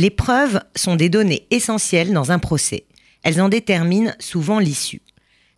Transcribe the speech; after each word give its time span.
Les 0.00 0.08
preuves 0.08 0.62
sont 0.74 0.96
des 0.96 1.10
données 1.10 1.46
essentielles 1.50 2.14
dans 2.14 2.32
un 2.32 2.38
procès. 2.38 2.84
Elles 3.22 3.42
en 3.42 3.50
déterminent 3.50 4.14
souvent 4.18 4.58
l'issue. 4.58 5.02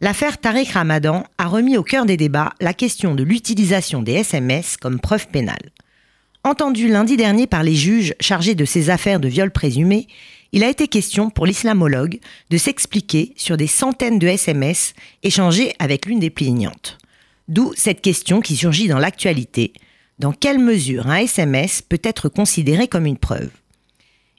L'affaire 0.00 0.38
Tariq 0.38 0.72
Ramadan 0.72 1.24
a 1.36 1.46
remis 1.46 1.76
au 1.76 1.82
cœur 1.82 2.06
des 2.06 2.16
débats 2.16 2.54
la 2.58 2.72
question 2.72 3.14
de 3.14 3.22
l'utilisation 3.22 4.00
des 4.00 4.14
SMS 4.14 4.78
comme 4.78 4.98
preuve 4.98 5.28
pénale. 5.28 5.72
Entendu 6.42 6.88
lundi 6.88 7.18
dernier 7.18 7.46
par 7.46 7.62
les 7.62 7.74
juges 7.74 8.14
chargés 8.18 8.54
de 8.54 8.64
ces 8.64 8.88
affaires 8.88 9.20
de 9.20 9.28
viol 9.28 9.50
présumé, 9.50 10.08
il 10.52 10.64
a 10.64 10.70
été 10.70 10.88
question 10.88 11.28
pour 11.28 11.44
l'islamologue 11.44 12.18
de 12.48 12.56
s'expliquer 12.56 13.34
sur 13.36 13.58
des 13.58 13.66
centaines 13.66 14.18
de 14.18 14.26
SMS 14.26 14.94
échangés 15.22 15.74
avec 15.78 16.06
l'une 16.06 16.18
des 16.18 16.30
plaignantes. 16.30 16.96
D'où 17.48 17.74
cette 17.76 18.00
question 18.00 18.40
qui 18.40 18.56
surgit 18.56 18.88
dans 18.88 18.98
l'actualité. 18.98 19.74
Dans 20.18 20.32
quelle 20.32 20.60
mesure 20.60 21.08
un 21.08 21.16
SMS 21.16 21.82
peut 21.82 22.00
être 22.02 22.30
considéré 22.30 22.88
comme 22.88 23.04
une 23.04 23.18
preuve? 23.18 23.50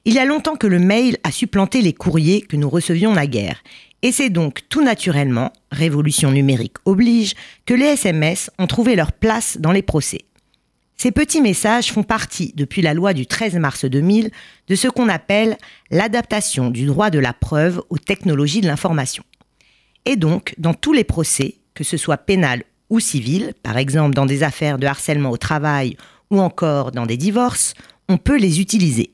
Il 0.03 0.15
y 0.15 0.19
a 0.19 0.25
longtemps 0.25 0.55
que 0.55 0.65
le 0.65 0.79
mail 0.79 1.17
a 1.23 1.31
supplanté 1.31 1.81
les 1.81 1.93
courriers 1.93 2.41
que 2.41 2.55
nous 2.55 2.69
recevions 2.69 3.13
naguère. 3.13 3.61
Et 4.01 4.11
c'est 4.11 4.31
donc 4.31 4.61
tout 4.67 4.83
naturellement, 4.83 5.53
révolution 5.71 6.31
numérique 6.31 6.77
oblige, 6.85 7.35
que 7.67 7.75
les 7.75 7.85
SMS 7.85 8.49
ont 8.57 8.65
trouvé 8.65 8.95
leur 8.95 9.11
place 9.11 9.57
dans 9.59 9.71
les 9.71 9.83
procès. 9.83 10.21
Ces 10.97 11.11
petits 11.11 11.41
messages 11.41 11.91
font 11.91 12.01
partie, 12.01 12.51
depuis 12.55 12.81
la 12.81 12.95
loi 12.95 13.13
du 13.13 13.27
13 13.27 13.55
mars 13.55 13.85
2000, 13.85 14.31
de 14.67 14.75
ce 14.75 14.87
qu'on 14.87 15.07
appelle 15.07 15.57
l'adaptation 15.91 16.71
du 16.71 16.87
droit 16.87 17.11
de 17.11 17.19
la 17.19 17.33
preuve 17.33 17.83
aux 17.89 17.97
technologies 17.99 18.61
de 18.61 18.67
l'information. 18.67 19.23
Et 20.05 20.15
donc, 20.15 20.55
dans 20.57 20.73
tous 20.73 20.93
les 20.93 21.03
procès, 21.03 21.55
que 21.75 21.83
ce 21.83 21.97
soit 21.97 22.17
pénal 22.17 22.63
ou 22.89 22.99
civil, 22.99 23.53
par 23.61 23.77
exemple 23.77 24.15
dans 24.15 24.25
des 24.25 24.41
affaires 24.41 24.79
de 24.79 24.87
harcèlement 24.87 25.29
au 25.29 25.37
travail 25.37 25.95
ou 26.31 26.39
encore 26.39 26.91
dans 26.91 27.05
des 27.05 27.17
divorces, 27.17 27.75
on 28.09 28.17
peut 28.17 28.37
les 28.37 28.59
utiliser. 28.59 29.11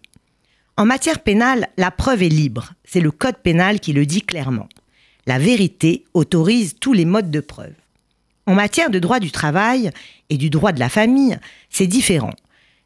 En 0.80 0.86
matière 0.86 1.22
pénale, 1.22 1.70
la 1.76 1.90
preuve 1.90 2.22
est 2.22 2.30
libre, 2.30 2.74
c'est 2.86 3.02
le 3.02 3.10
code 3.10 3.38
pénal 3.38 3.80
qui 3.80 3.94
le 3.94 4.06
dit 4.06 4.22
clairement. 4.22 4.70
La 5.26 5.40
vérité 5.40 6.06
autorise 6.14 6.76
tous 6.80 6.94
les 6.94 7.04
modes 7.04 7.32
de 7.32 7.40
preuve. 7.40 7.74
En 8.46 8.54
matière 8.54 8.92
de 8.92 9.00
droit 9.00 9.20
du 9.20 9.32
travail 9.32 9.90
et 10.30 10.38
du 10.38 10.52
droit 10.52 10.74
de 10.74 10.80
la 10.80 10.88
famille, 10.88 11.40
c'est 11.72 11.88
différent. 11.88 12.34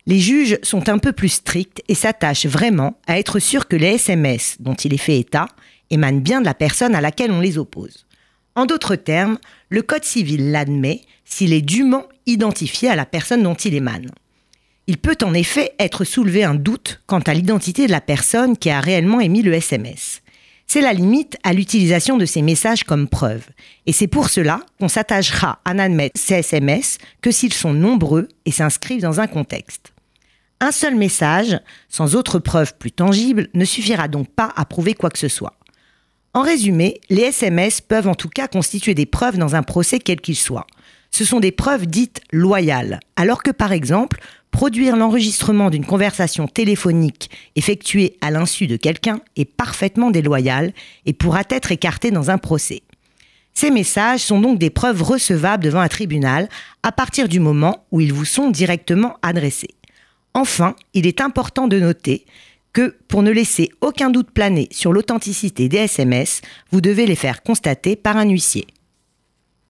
Les 0.08 0.20
juges 0.20 0.58
sont 0.64 0.88
un 0.88 1.00
peu 1.00 1.12
plus 1.12 1.30
stricts 1.30 1.84
et 1.90 1.94
s'attachent 1.94 2.46
vraiment 2.46 2.98
à 3.08 3.20
être 3.20 3.40
sûrs 3.40 3.68
que 3.68 3.76
les 3.76 3.96
SMS 3.96 4.56
dont 4.62 4.74
il 4.74 4.94
est 4.94 4.98
fait 4.98 5.20
état 5.20 5.48
émanent 5.90 6.22
bien 6.22 6.40
de 6.40 6.46
la 6.46 6.54
personne 6.54 6.96
à 6.96 7.02
laquelle 7.02 7.32
on 7.32 7.42
les 7.42 7.58
oppose. 7.58 8.06
En 8.56 8.66
d'autres 8.66 8.96
termes, 8.96 9.38
le 9.68 9.82
Code 9.82 10.06
civil 10.06 10.52
l'admet 10.52 11.02
s'il 11.26 11.52
est 11.52 11.62
dûment 11.62 12.06
identifié 12.26 12.90
à 12.90 12.96
la 12.96 13.06
personne 13.06 13.44
dont 13.44 13.54
il 13.54 13.76
émane. 13.76 14.12
Il 14.92 14.98
peut 14.98 15.16
en 15.24 15.34
effet 15.34 15.72
être 15.80 16.04
soulevé 16.04 16.44
un 16.44 16.54
doute 16.54 17.00
quant 17.06 17.22
à 17.22 17.34
l'identité 17.34 17.86
de 17.88 17.92
la 17.94 18.02
personne 18.02 18.58
qui 18.58 18.70
a 18.70 18.82
réellement 18.82 19.22
émis 19.22 19.42
le 19.42 19.54
SMS. 19.54 20.22
C'est 20.68 20.82
la 20.82 20.92
limite 20.92 21.38
à 21.44 21.54
l'utilisation 21.54 22.18
de 22.18 22.26
ces 22.26 22.42
messages 22.42 22.84
comme 22.84 23.08
preuve. 23.08 23.46
Et 23.86 23.94
c'est 23.94 24.08
pour 24.10 24.28
cela 24.28 24.60
qu'on 24.82 24.90
s'attachera 24.90 25.60
à 25.64 25.74
n'admettre 25.74 26.20
ces 26.20 26.34
SMS 26.34 26.98
que 27.22 27.32
s'ils 27.32 27.54
sont 27.54 27.74
nombreux 27.74 28.28
et 28.44 28.52
s'inscrivent 28.52 29.02
dans 29.02 29.22
un 29.22 29.28
contexte. 29.28 29.94
Un 30.60 30.74
seul 30.74 30.96
message, 30.96 31.58
sans 31.88 32.18
autre 32.18 32.40
preuve 32.40 32.76
plus 32.78 32.92
tangible, 32.92 33.48
ne 33.54 33.64
suffira 33.64 34.10
donc 34.10 34.28
pas 34.28 34.52
à 34.58 34.66
prouver 34.66 34.94
quoi 34.94 35.10
que 35.10 35.20
ce 35.20 35.30
soit. 35.30 35.56
En 36.34 36.42
résumé, 36.42 37.00
les 37.10 37.22
SMS 37.22 37.80
peuvent 37.80 38.10
en 38.10 38.16
tout 38.16 38.28
cas 38.28 38.50
constituer 38.50 38.94
des 38.94 39.06
preuves 39.06 39.38
dans 39.38 39.56
un 39.56 39.64
procès 39.64 40.00
quel 40.00 40.20
qu'il 40.20 40.36
soit. 40.36 40.68
Ce 41.12 41.26
sont 41.26 41.40
des 41.40 41.52
preuves 41.52 41.86
dites 41.86 42.22
loyales, 42.32 43.00
alors 43.16 43.44
que 43.44 43.52
par 43.52 43.72
exemple, 43.72 44.20
Produire 44.52 44.98
l'enregistrement 44.98 45.70
d'une 45.70 45.86
conversation 45.86 46.46
téléphonique 46.46 47.32
effectuée 47.56 48.18
à 48.22 48.32
l'insu 48.32 48.68
de 48.68 48.76
quelqu'un 48.76 49.22
est 49.38 49.46
parfaitement 49.46 50.12
déloyal 50.12 50.74
et 51.06 51.14
pourra 51.14 51.44
être 51.50 51.72
écarté 51.72 52.12
dans 52.12 52.30
un 52.30 52.38
procès. 52.38 52.84
Ces 53.54 53.72
messages 53.72 54.20
sont 54.20 54.40
donc 54.40 54.60
des 54.60 54.70
preuves 54.70 55.02
recevables 55.02 55.64
devant 55.64 55.80
un 55.80 55.88
tribunal 55.88 56.48
à 56.84 56.92
partir 56.92 57.28
du 57.28 57.40
moment 57.40 57.86
où 57.92 58.02
ils 58.02 58.14
vous 58.14 58.26
sont 58.26 58.50
directement 58.50 59.18
adressés. 59.22 59.76
Enfin, 60.34 60.76
il 60.94 61.08
est 61.08 61.22
important 61.22 61.68
de 61.68 61.80
noter 61.80 62.26
que 62.74 62.96
pour 63.08 63.24
ne 63.24 63.32
laisser 63.32 63.70
aucun 63.82 64.10
doute 64.10 64.32
planer 64.32 64.68
sur 64.72 64.94
l'authenticité 64.94 65.70
des 65.70 65.78
SMS, 65.78 66.42
vous 66.72 66.82
devez 66.82 67.06
les 67.06 67.16
faire 67.16 67.42
constater 67.42 67.96
par 67.96 68.16
un 68.16 68.30
huissier. 68.30 68.68